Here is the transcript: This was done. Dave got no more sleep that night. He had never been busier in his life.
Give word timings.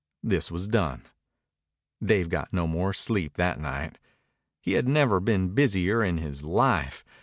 This 0.23 0.49
was 0.49 0.67
done. 0.67 1.03
Dave 2.03 2.27
got 2.29 2.51
no 2.51 2.65
more 2.65 2.91
sleep 2.91 3.35
that 3.35 3.59
night. 3.59 3.99
He 4.59 4.71
had 4.71 4.87
never 4.87 5.19
been 5.19 5.49
busier 5.53 6.03
in 6.03 6.17
his 6.17 6.41
life. 6.43 7.05